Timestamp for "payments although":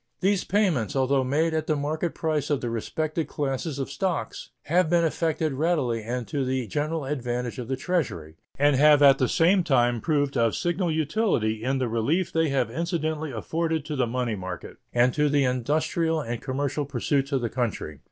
0.45-1.23